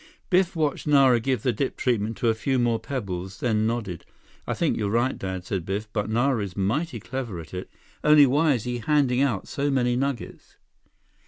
[0.31, 4.03] Biff watched Nara give the dip treatment to a few more pebbles, then nodded.
[4.47, 7.69] "I think you're right, Dad," said Biff, "but Nara is mighty clever at it.
[8.03, 10.57] Only why is he handing out so many nuggets?"